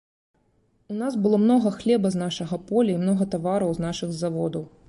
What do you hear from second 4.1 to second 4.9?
заводаў.